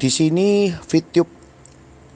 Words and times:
Di 0.00 0.08
sini 0.08 0.72
VTube 0.72 1.28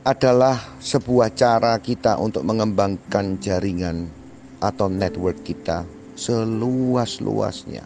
adalah 0.08 0.56
sebuah 0.80 1.36
cara 1.36 1.76
kita 1.76 2.16
untuk 2.16 2.40
mengembangkan 2.40 3.36
jaringan 3.36 4.08
atau 4.56 4.88
network 4.88 5.44
kita 5.44 5.84
seluas-luasnya. 6.16 7.84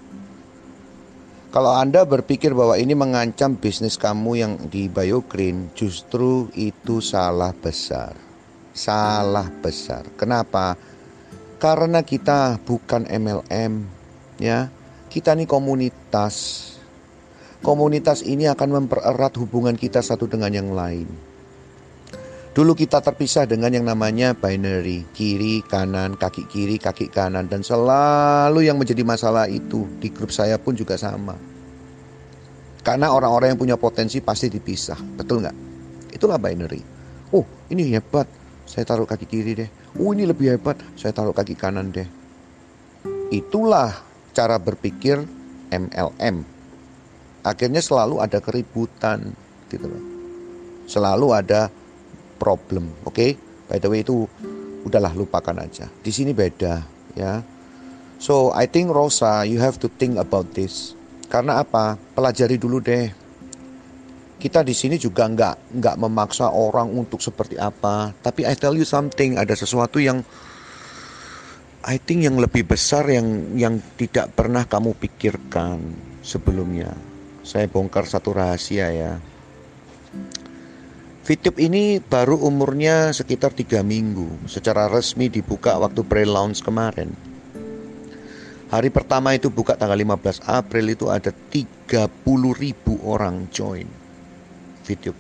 Kalau 1.51 1.75
Anda 1.75 2.07
berpikir 2.07 2.55
bahwa 2.55 2.79
ini 2.79 2.95
mengancam 2.95 3.59
bisnis 3.59 3.99
kamu 3.99 4.31
yang 4.39 4.55
di 4.71 4.87
BioGreen, 4.87 5.75
justru 5.75 6.47
itu 6.55 7.03
salah 7.03 7.51
besar. 7.51 8.15
Salah 8.71 9.51
besar. 9.51 10.07
Kenapa? 10.15 10.79
Karena 11.59 12.07
kita 12.07 12.63
bukan 12.63 13.03
MLM, 13.11 13.83
ya. 14.39 14.71
Kita 15.11 15.35
ini 15.35 15.43
komunitas. 15.43 16.78
Komunitas 17.59 18.23
ini 18.23 18.47
akan 18.47 18.87
mempererat 18.87 19.35
hubungan 19.43 19.75
kita 19.75 19.99
satu 19.99 20.31
dengan 20.31 20.55
yang 20.55 20.71
lain. 20.71 21.11
Dulu 22.59 22.75
kita 22.75 22.99
terpisah 22.99 23.47
dengan 23.47 23.71
yang 23.71 23.87
namanya 23.87 24.35
binary, 24.35 25.07
kiri, 25.15 25.63
kanan, 25.63 26.19
kaki 26.19 26.47
kiri, 26.51 26.75
kaki 26.75 27.07
kanan 27.07 27.47
dan 27.47 27.63
selalu 27.63 28.67
yang 28.67 28.79
menjadi 28.83 29.07
masalah 29.07 29.47
itu 29.47 29.87
di 30.03 30.11
grup 30.11 30.35
saya 30.35 30.59
pun 30.59 30.75
juga 30.75 30.99
sama. 30.99 31.39
Karena 32.83 33.15
orang-orang 33.15 33.55
yang 33.55 33.61
punya 33.63 33.77
potensi 33.79 34.19
pasti 34.19 34.51
dipisah, 34.51 34.99
betul 35.19 35.47
nggak? 35.47 35.57
Itulah 36.19 36.35
binary. 36.35 36.83
Oh, 37.31 37.47
ini 37.71 37.95
hebat, 37.95 38.27
saya 38.67 38.83
taruh 38.83 39.07
kaki 39.07 39.27
kiri 39.31 39.53
deh. 39.55 39.71
Oh, 40.03 40.11
ini 40.11 40.27
lebih 40.27 40.59
hebat, 40.59 40.83
saya 40.99 41.15
taruh 41.15 41.35
kaki 41.35 41.55
kanan 41.55 41.95
deh. 41.95 42.11
Itulah 43.31 43.93
cara 44.35 44.59
berpikir 44.59 45.23
MLM. 45.71 46.58
Akhirnya 47.49 47.81
selalu 47.81 48.21
ada 48.21 48.45
keributan, 48.45 49.33
gitu 49.73 49.89
loh. 49.89 50.05
Selalu 50.85 51.33
ada 51.33 51.73
problem. 52.37 52.93
Oke, 53.09 53.13
okay? 53.13 53.31
by 53.67 53.81
the 53.81 53.89
way 53.89 54.05
itu 54.05 54.29
udahlah 54.85 55.17
lupakan 55.17 55.65
aja. 55.65 55.89
Di 55.89 56.13
sini 56.13 56.37
beda, 56.37 56.85
ya. 57.17 57.41
So 58.19 58.51
I 58.53 58.69
think 58.69 58.93
Rosa, 58.93 59.49
you 59.49 59.63
have 59.63 59.81
to 59.81 59.89
think 59.89 60.21
about 60.21 60.53
this. 60.53 60.93
Karena 61.31 61.63
apa? 61.63 61.97
Pelajari 62.17 62.61
dulu 62.61 62.83
deh. 62.83 63.09
Kita 64.39 64.63
di 64.63 64.75
sini 64.75 65.01
juga 65.01 65.27
nggak 65.27 65.83
nggak 65.83 65.97
memaksa 65.99 66.51
orang 66.51 66.93
untuk 66.95 67.19
seperti 67.23 67.59
apa. 67.59 68.15
Tapi 68.23 68.47
I 68.47 68.55
tell 68.55 68.75
you 68.75 68.87
something, 68.87 69.35
ada 69.35 69.55
sesuatu 69.55 69.99
yang 69.99 70.23
I 71.89 71.97
think 71.97 72.27
yang 72.27 72.37
lebih 72.43 72.67
besar 72.67 73.07
yang 73.07 73.55
yang 73.55 73.79
tidak 73.99 74.35
pernah 74.35 74.67
kamu 74.67 74.99
pikirkan 74.99 75.79
sebelumnya. 76.23 77.08
Saya 77.43 77.67
bongkar 77.71 78.05
satu 78.05 78.35
rahasia 78.35 78.91
ya. 78.91 79.13
VTube 81.29 81.61
ini 81.61 82.01
baru 82.01 82.41
umurnya 82.41 83.13
sekitar 83.13 83.53
tiga 83.53 83.85
minggu. 83.85 84.49
Secara 84.49 84.89
resmi 84.89 85.29
dibuka 85.29 85.77
waktu 85.77 86.01
pre-launch 86.01 86.65
kemarin. 86.65 87.13
Hari 88.69 88.93
pertama 88.93 89.33
itu 89.33 89.49
buka 89.49 89.81
tanggal 89.81 89.97
15 89.97 90.45
April 90.45 90.93
itu 90.93 91.09
ada 91.09 91.33
30 91.33 92.09
ribu 92.53 93.01
orang 93.01 93.49
join 93.49 93.89
VTube 94.85 95.17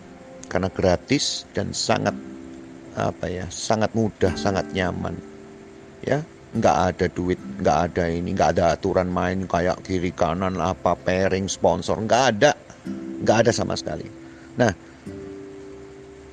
Karena 0.52 0.68
gratis 0.68 1.48
dan 1.56 1.72
sangat 1.72 2.12
apa 2.92 3.24
ya 3.28 3.48
sangat 3.48 3.92
mudah 3.96 4.32
sangat 4.36 4.68
nyaman. 4.72 5.16
Ya 6.04 6.24
nggak 6.56 6.76
ada 6.94 7.06
duit 7.12 7.40
nggak 7.60 7.78
ada 7.92 8.04
ini 8.08 8.32
nggak 8.32 8.56
ada 8.56 8.64
aturan 8.72 9.12
main 9.12 9.44
kayak 9.44 9.84
kiri 9.84 10.12
kanan 10.16 10.56
apa 10.56 10.96
pairing 10.96 11.44
sponsor 11.44 12.00
nggak 12.00 12.22
ada 12.32 12.56
nggak 13.20 13.36
ada 13.44 13.52
sama 13.52 13.76
sekali 13.76 14.08
nah 14.56 14.72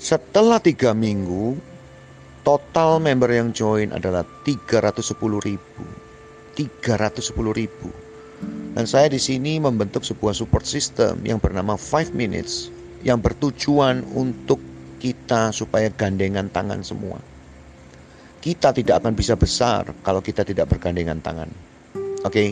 setelah 0.06 0.62
tiga 0.62 0.94
minggu, 0.94 1.58
total 2.46 3.02
member 3.02 3.26
yang 3.26 3.50
join 3.56 3.90
adalah 3.90 4.22
310 4.46 5.18
ribu. 5.42 5.86
310 6.54 7.34
ribu. 7.58 7.90
Dan 8.78 8.86
saya 8.86 9.10
di 9.10 9.18
sini 9.18 9.58
membentuk 9.58 10.06
sebuah 10.06 10.38
support 10.38 10.62
system 10.62 11.26
yang 11.26 11.42
bernama 11.42 11.74
5 11.74 12.14
Minutes 12.14 12.70
yang 13.02 13.18
bertujuan 13.18 14.06
untuk 14.14 14.62
kita 15.02 15.50
supaya 15.50 15.90
gandengan 15.90 16.54
tangan 16.54 16.86
semua. 16.86 17.18
Kita 18.46 18.70
tidak 18.70 19.02
akan 19.02 19.18
bisa 19.18 19.34
besar 19.34 19.90
kalau 20.06 20.22
kita 20.22 20.46
tidak 20.46 20.70
bergandengan 20.70 21.18
tangan. 21.18 21.50
Oke. 22.22 22.30
Okay? 22.30 22.50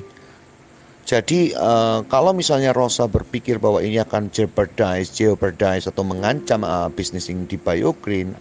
Jadi 1.03 1.51
uh, 1.51 1.99
kalau 2.07 2.31
misalnya 2.31 2.71
Rosa 2.71 3.11
berpikir 3.11 3.59
bahwa 3.59 3.83
ini 3.83 3.99
akan 3.99 4.31
jeopardize, 4.31 5.11
jeopardize 5.11 5.83
atau 5.91 6.01
mengancam 6.07 6.63
uh, 6.63 6.87
bisnis 6.87 7.27
yang 7.27 7.43
di 7.43 7.59
BioGreen, 7.59 8.31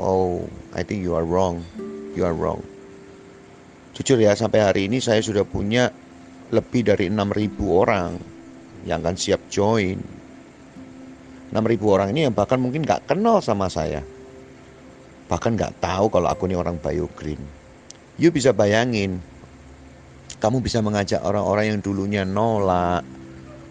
oh, 0.00 0.48
I 0.72 0.80
think 0.80 1.04
you 1.04 1.12
are 1.12 1.28
wrong. 1.28 1.60
You 2.16 2.24
are 2.24 2.32
wrong. 2.32 2.64
Jujur 3.92 4.16
ya, 4.16 4.32
sampai 4.32 4.64
hari 4.64 4.80
ini 4.88 4.96
saya 4.96 5.20
sudah 5.20 5.44
punya 5.44 5.92
lebih 6.50 6.88
dari 6.88 7.12
6.000 7.12 7.52
orang 7.68 8.16
yang 8.88 9.04
akan 9.04 9.14
siap 9.20 9.44
join. 9.52 10.00
6.000 11.52 11.60
orang 11.84 12.08
ini 12.16 12.26
yang 12.26 12.34
bahkan 12.34 12.56
mungkin 12.56 12.80
nggak 12.80 13.12
kenal 13.12 13.44
sama 13.44 13.68
saya. 13.68 14.00
Bahkan 15.30 15.54
nggak 15.54 15.78
tahu 15.78 16.10
kalau 16.10 16.26
aku 16.26 16.50
ini 16.50 16.58
orang 16.58 16.74
BioGreen. 16.82 17.38
You 18.18 18.34
bisa 18.34 18.50
bayangin, 18.50 19.22
kamu 20.42 20.58
bisa 20.58 20.82
mengajak 20.82 21.22
orang-orang 21.22 21.70
yang 21.70 21.78
dulunya 21.78 22.26
nolak, 22.26 23.06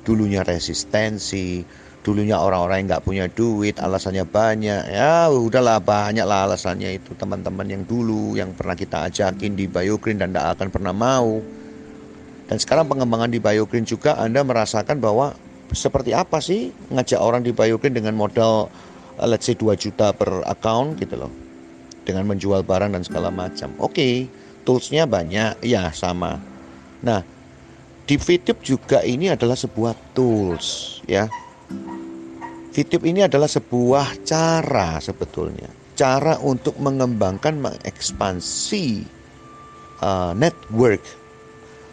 dulunya 0.07 0.47
resistensi, 0.47 1.67
dulunya 1.99 2.39
orang-orang 2.39 2.81
yang 2.81 2.87
nggak 2.95 3.05
punya 3.05 3.25
duit, 3.27 3.75
alasannya 3.75 4.23
banyak. 4.23 4.87
Ya 4.87 5.27
udahlah 5.27 5.83
banyaklah 5.83 6.47
alasannya 6.47 6.95
itu 6.95 7.11
teman-teman 7.19 7.67
yang 7.67 7.83
dulu 7.83 8.39
yang 8.39 8.55
pernah 8.55 8.79
kita 8.79 9.11
ajakin 9.11 9.59
di 9.59 9.67
BioGreen 9.67 10.23
dan 10.23 10.31
tidak 10.31 10.55
akan 10.55 10.67
pernah 10.71 10.95
mau. 10.95 11.43
Dan 12.47 12.57
sekarang 12.57 12.87
pengembangan 12.87 13.29
di 13.29 13.43
BioGreen 13.43 13.83
juga 13.83 14.15
Anda 14.15 14.47
merasakan 14.47 15.03
bahwa 15.03 15.35
seperti 15.75 16.15
apa 16.15 16.41
sih 16.41 16.71
ngajak 16.89 17.19
orang 17.19 17.43
di 17.43 17.51
BioGreen 17.53 17.99
dengan 17.99 18.15
modal 18.17 18.71
let's 19.19 19.45
say 19.45 19.53
2 19.53 19.75
juta 19.75 20.15
per 20.15 20.47
account 20.47 20.95
gitu 20.97 21.19
loh. 21.19 21.48
Dengan 22.09 22.25
menjual 22.25 22.65
barang 22.65 22.97
dan 22.97 23.05
segala 23.05 23.29
macam. 23.29 23.69
Oke, 23.77 23.93
okay, 23.93 24.13
toolsnya 24.65 25.05
banyak, 25.05 25.61
ya 25.61 25.93
sama 25.93 26.41
Nah, 26.99 27.23
di 28.03 28.15
VTube 28.19 28.59
juga 28.59 28.99
ini 29.05 29.31
adalah 29.31 29.55
sebuah 29.55 29.95
tools 30.11 30.99
ya. 31.07 31.31
VTube 32.69 33.07
ini 33.07 33.25
adalah 33.25 33.49
sebuah 33.49 34.23
cara 34.27 35.01
sebetulnya, 35.01 35.69
cara 35.97 36.37
untuk 36.43 36.77
mengembangkan 36.77 37.57
mengekspansi 37.57 38.87
uh, 40.03 40.31
network. 40.37 41.01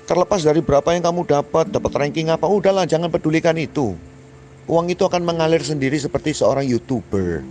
Terlepas 0.07 0.47
dari 0.47 0.63
berapa 0.63 0.87
yang 0.95 1.03
kamu 1.03 1.27
dapat, 1.27 1.67
dapat 1.75 1.93
ranking 1.99 2.31
apa, 2.31 2.47
udahlah 2.47 2.87
jangan 2.87 3.11
pedulikan 3.11 3.59
itu. 3.59 3.99
Uang 4.67 4.91
itu 4.91 5.03
akan 5.03 5.23
mengalir 5.23 5.63
sendiri 5.63 5.99
seperti 5.99 6.35
seorang 6.35 6.67
youtuber. 6.67 7.43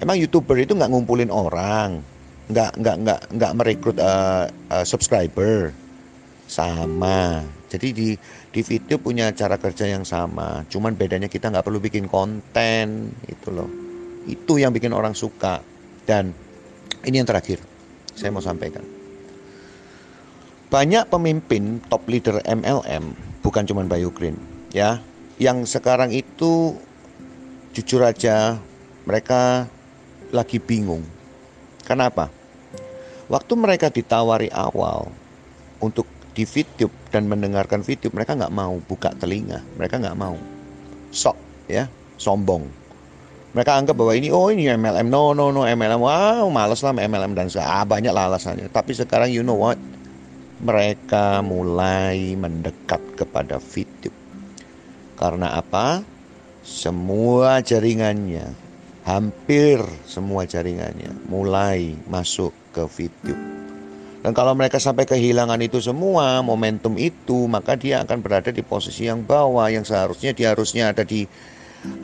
Emang 0.00 0.16
youtuber 0.16 0.56
itu 0.56 0.72
nggak 0.72 0.88
ngumpulin 0.88 1.28
orang, 1.28 2.00
nggak 2.48 2.72
nggak 2.80 2.96
nggak 3.04 3.20
nggak 3.36 3.52
merekrut 3.52 3.96
uh, 4.00 4.48
uh, 4.72 4.84
subscriber, 4.84 5.76
sama. 6.50 7.44
Jadi 7.70 7.88
di 7.94 8.08
di 8.50 8.60
video 8.66 8.98
punya 8.98 9.30
cara 9.30 9.54
kerja 9.54 9.86
yang 9.86 10.02
sama. 10.02 10.66
Cuman 10.66 10.98
bedanya 10.98 11.30
kita 11.30 11.54
nggak 11.54 11.62
perlu 11.62 11.78
bikin 11.78 12.10
konten 12.10 13.14
itu 13.30 13.48
loh. 13.54 13.70
Itu 14.26 14.58
yang 14.58 14.74
bikin 14.74 14.90
orang 14.90 15.14
suka. 15.14 15.62
Dan 16.02 16.34
ini 17.06 17.22
yang 17.22 17.28
terakhir 17.30 17.62
saya 18.18 18.34
mau 18.34 18.42
sampaikan. 18.42 18.82
Banyak 20.70 21.06
pemimpin 21.06 21.78
top 21.86 22.06
leader 22.10 22.42
MLM 22.42 23.14
bukan 23.42 23.62
cuman 23.68 23.86
Bayu 23.86 24.10
Green 24.10 24.34
ya. 24.74 24.98
Yang 25.40 25.78
sekarang 25.78 26.10
itu 26.12 26.76
jujur 27.72 28.02
aja 28.02 28.58
mereka 29.06 29.70
lagi 30.30 30.62
bingung. 30.62 31.02
Kenapa? 31.84 32.30
Waktu 33.30 33.52
mereka 33.54 33.90
ditawari 33.90 34.50
awal 34.50 35.06
untuk 35.78 36.06
di 36.34 36.46
VTube 36.46 36.90
dan 37.10 37.26
mendengarkan 37.26 37.82
VTube 37.82 38.14
mereka 38.14 38.38
nggak 38.38 38.54
mau 38.54 38.78
buka 38.86 39.10
telinga 39.18 39.62
mereka 39.74 39.98
nggak 39.98 40.18
mau. 40.18 40.38
Sok 41.10 41.38
ya 41.66 41.86
sombong. 42.18 42.66
Mereka 43.50 43.74
anggap 43.74 43.98
bahwa 43.98 44.14
ini 44.14 44.30
oh 44.30 44.50
ini 44.50 44.70
MLM 44.70 45.10
no 45.10 45.34
no 45.34 45.50
no 45.50 45.66
MLM 45.66 45.98
wow 45.98 46.46
males 46.46 46.86
lah 46.86 46.94
MLM 46.94 47.34
dan 47.34 47.50
ah, 47.58 47.82
banyak 47.82 48.14
lah 48.14 48.30
alasannya 48.30 48.70
tapi 48.70 48.94
sekarang 48.94 49.30
you 49.30 49.42
know 49.42 49.58
what? 49.58 49.78
Mereka 50.60 51.40
mulai 51.42 52.36
mendekat 52.38 53.00
kepada 53.18 53.58
VTube 53.58 54.14
karena 55.18 55.58
apa? 55.58 56.06
Semua 56.60 57.58
jaringannya 57.64 58.69
hampir 59.04 59.80
semua 60.04 60.44
jaringannya 60.44 61.12
mulai 61.28 61.96
masuk 62.08 62.52
ke 62.70 62.84
VTube 62.84 63.42
dan 64.20 64.36
kalau 64.36 64.52
mereka 64.52 64.76
sampai 64.76 65.08
kehilangan 65.08 65.56
itu 65.64 65.80
semua, 65.80 66.44
momentum 66.44 66.92
itu, 67.00 67.48
maka 67.48 67.72
dia 67.72 68.04
akan 68.04 68.20
berada 68.20 68.52
di 68.52 68.60
posisi 68.60 69.08
yang 69.08 69.24
bawah 69.24 69.64
yang 69.72 69.80
seharusnya 69.80 70.36
dia 70.36 70.52
harusnya 70.52 70.92
ada 70.92 71.08
di 71.08 71.24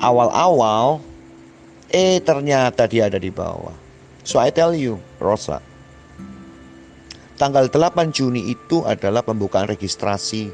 awal-awal. 0.01 1.05
Eh 1.93 2.17
ternyata 2.25 2.89
dia 2.89 3.13
ada 3.13 3.21
di 3.21 3.29
bawah. 3.29 3.77
So 4.25 4.41
I 4.41 4.49
tell 4.49 4.73
you 4.73 4.97
Rosa 5.21 5.61
tanggal 7.37 7.69
8 7.69 8.17
Juni 8.17 8.49
itu 8.49 8.83
adalah 8.89 9.21
pembukaan 9.21 9.69
registrasi 9.69 10.49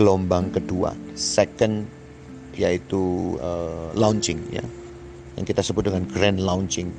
gelombang 0.00 0.48
kedua 0.50 0.96
second 1.12 1.84
yaitu 2.56 3.36
uh, 3.38 3.92
launching 3.94 4.40
ya 4.50 4.64
yang 5.38 5.46
kita 5.46 5.62
sebut 5.62 5.86
dengan 5.86 6.02
grand 6.10 6.42
launching. 6.42 6.90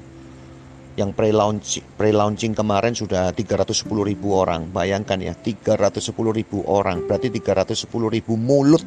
Yang 0.96 1.12
pre-launching 1.16 1.86
pre-launching 2.00 2.56
kemarin 2.56 2.96
sudah 2.96 3.36
310 3.36 3.84
ribu 4.04 4.36
orang. 4.36 4.72
Bayangkan 4.72 5.20
ya 5.20 5.36
310 5.36 6.12
ribu 6.32 6.64
orang. 6.64 7.04
Berarti 7.04 7.28
310 7.28 7.88
ribu 8.08 8.40
mulut 8.40 8.84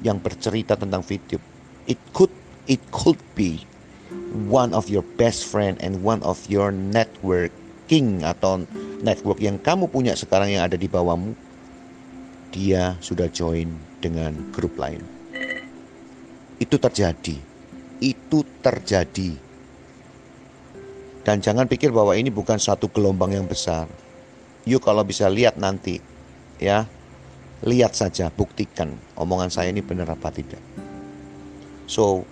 yang 0.00 0.16
bercerita 0.16 0.80
tentang 0.80 1.04
video. 1.04 1.36
It 1.84 2.00
could 2.16 2.32
it 2.68 2.80
could 2.92 3.20
be 3.36 3.64
one 4.48 4.72
of 4.72 4.88
your 4.88 5.04
best 5.20 5.48
friend 5.48 5.76
and 5.80 6.00
one 6.00 6.24
of 6.24 6.40
your 6.48 6.72
networking 6.72 8.24
atau 8.24 8.64
network 9.00 9.40
yang 9.40 9.56
kamu 9.60 9.88
punya 9.88 10.12
sekarang 10.16 10.52
yang 10.52 10.64
ada 10.68 10.76
di 10.76 10.88
bawahmu 10.88 11.32
dia 12.50 12.98
sudah 13.00 13.30
join 13.30 13.70
dengan 14.02 14.34
grup 14.50 14.74
lain. 14.76 15.00
Itu 16.60 16.76
terjadi 16.76 17.49
itu 18.00 18.42
terjadi 18.64 19.50
dan 21.20 21.44
jangan 21.44 21.68
pikir 21.68 21.92
bahwa 21.92 22.16
ini 22.16 22.32
bukan 22.32 22.56
satu 22.56 22.88
gelombang 22.88 23.36
yang 23.36 23.44
besar. 23.44 23.84
Yuk 24.64 24.80
kalau 24.80 25.04
bisa 25.04 25.28
lihat 25.28 25.60
nanti, 25.60 26.00
ya, 26.56 26.88
lihat 27.64 27.92
saja, 27.92 28.32
buktikan 28.32 28.96
omongan 29.16 29.52
saya 29.52 29.68
ini 29.68 29.84
benar 29.84 30.08
apa 30.08 30.32
tidak. 30.32 30.60
So, 31.84 32.24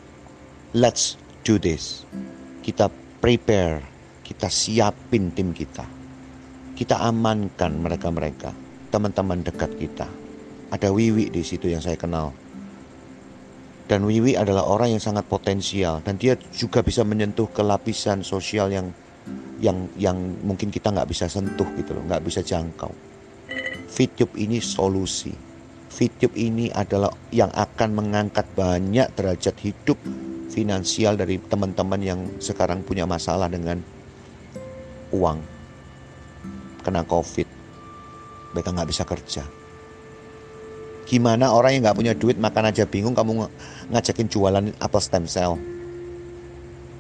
let's 0.73 1.21
do 1.45 1.61
this. 1.61 2.09
Kita 2.65 2.89
prepare, 3.21 3.85
kita 4.25 4.49
siapin 4.49 5.33
tim 5.37 5.53
kita. 5.53 5.85
Kita 6.73 6.99
amankan 7.05 7.79
mereka-mereka, 7.79 8.55
teman-teman 8.89 9.45
dekat 9.45 9.73
kita. 9.77 10.09
Ada 10.69 10.93
Wiwi 10.93 11.33
di 11.33 11.43
situ 11.45 11.69
yang 11.69 11.81
saya 11.81 11.97
kenal 11.97 12.33
dan 13.89 14.05
Wiwi 14.05 14.37
adalah 14.37 14.69
orang 14.69 14.93
yang 14.93 15.03
sangat 15.03 15.25
potensial 15.25 16.05
dan 16.05 16.21
dia 16.21 16.37
juga 16.53 16.85
bisa 16.85 17.01
menyentuh 17.09 17.49
ke 17.49 17.65
lapisan 17.65 18.21
sosial 18.21 18.69
yang 18.69 18.93
yang 19.65 19.89
yang 19.97 20.17
mungkin 20.45 20.69
kita 20.69 20.93
nggak 20.93 21.09
bisa 21.09 21.25
sentuh 21.27 21.67
gitu 21.81 21.97
loh, 21.97 22.05
nggak 22.05 22.21
bisa 22.21 22.45
jangkau. 22.45 22.93
Fitube 23.89 24.37
ini 24.37 24.61
solusi. 24.61 25.33
Fitube 25.89 26.37
ini 26.37 26.69
adalah 26.69 27.11
yang 27.33 27.49
akan 27.51 27.97
mengangkat 27.97 28.45
banyak 28.53 29.09
derajat 29.17 29.57
hidup 29.65 29.97
finansial 30.53 31.17
dari 31.17 31.41
teman-teman 31.41 32.01
yang 32.05 32.21
sekarang 32.39 32.85
punya 32.85 33.09
masalah 33.09 33.49
dengan 33.49 33.81
uang, 35.17 35.41
kena 36.85 37.03
COVID, 37.09 37.49
mereka 38.53 38.69
nggak 38.69 38.91
bisa 38.93 39.09
kerja 39.09 39.58
Gimana 41.09 41.57
orang 41.57 41.73
yang 41.73 41.83
nggak 41.89 41.97
punya 41.97 42.13
duit 42.13 42.37
makan 42.37 42.69
aja 42.69 42.85
bingung 42.85 43.17
kamu 43.17 43.49
ngajakin 43.89 44.29
jualan 44.29 44.65
apel 44.77 45.01
stem 45.01 45.25
cell? 45.25 45.57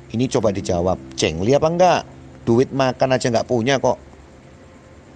Ini 0.09 0.25
coba 0.33 0.49
dijawab, 0.49 0.97
cengli 1.13 1.53
apa 1.53 1.69
enggak? 1.69 2.03
Duit 2.49 2.73
makan 2.73 3.13
aja 3.13 3.29
nggak 3.29 3.45
punya 3.45 3.77
kok. 3.77 4.01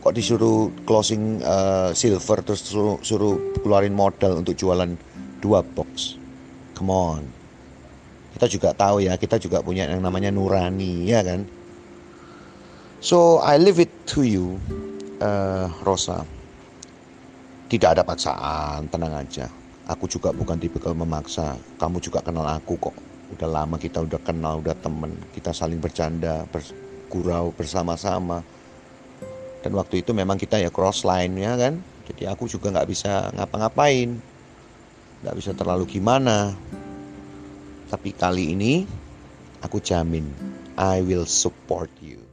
Kok 0.04 0.12
disuruh 0.12 0.68
closing 0.84 1.40
uh, 1.40 1.96
silver 1.96 2.44
terus 2.44 2.68
suruh, 2.68 3.00
suruh 3.00 3.40
keluarin 3.64 3.96
modal 3.96 4.44
untuk 4.44 4.52
jualan 4.60 4.92
dua 5.40 5.64
box. 5.64 6.20
Come 6.76 6.92
on. 6.92 7.24
Kita 8.36 8.44
juga 8.52 8.76
tahu 8.76 9.08
ya, 9.08 9.16
kita 9.16 9.40
juga 9.40 9.64
punya 9.64 9.88
yang 9.88 10.04
namanya 10.04 10.28
nurani, 10.28 11.08
ya 11.08 11.24
kan? 11.24 11.48
So 13.00 13.40
I 13.40 13.56
leave 13.56 13.80
it 13.80 13.92
to 14.12 14.28
you, 14.28 14.60
uh, 15.24 15.72
Rosa. 15.80 16.28
Tidak 17.72 17.88
ada 17.88 18.04
paksaan, 18.04 18.84
tenang 18.92 19.16
aja. 19.16 19.48
Aku 19.88 20.04
juga 20.04 20.28
bukan 20.28 20.60
tipikal 20.60 20.92
memaksa. 20.92 21.56
Kamu 21.80 22.04
juga 22.04 22.20
kenal 22.20 22.44
aku 22.44 22.76
kok. 22.76 22.92
Udah 23.32 23.48
lama 23.48 23.80
kita 23.80 24.04
udah 24.04 24.20
kenal, 24.20 24.60
udah 24.60 24.76
temen. 24.76 25.16
Kita 25.32 25.56
saling 25.56 25.80
bercanda, 25.80 26.44
bergurau 26.52 27.48
bersama-sama. 27.56 28.44
Dan 29.64 29.72
waktu 29.72 30.04
itu 30.04 30.12
memang 30.12 30.36
kita 30.36 30.60
ya 30.60 30.69
cross 30.69 31.08
line 31.08 31.32
ya 31.40 31.56
kan. 31.56 31.80
Jadi 32.12 32.28
aku 32.28 32.44
juga 32.44 32.76
nggak 32.76 32.92
bisa 32.92 33.32
ngapa-ngapain. 33.40 34.20
Nggak 35.24 35.36
bisa 35.40 35.56
terlalu 35.56 35.88
gimana. 35.88 36.52
Tapi 37.88 38.12
kali 38.12 38.52
ini 38.52 38.84
aku 39.64 39.80
jamin 39.80 40.28
I 40.76 41.00
will 41.00 41.24
support 41.24 41.88
you. 42.04 42.31